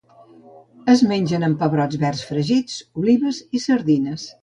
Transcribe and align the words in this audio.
Es 0.93 1.03
mengen 1.11 1.45
amb 1.49 1.61
pebrots 1.65 2.01
verds 2.07 2.25
fregits, 2.33 2.83
olives 3.05 3.47
i 3.61 3.67
sardines. 3.71 4.31